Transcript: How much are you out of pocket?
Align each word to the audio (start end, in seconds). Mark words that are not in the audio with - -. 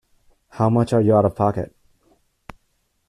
How 0.49 0.67
much 0.71 0.93
are 0.93 1.01
you 1.01 1.15
out 1.15 1.25
of 1.25 1.35
pocket? 1.35 1.75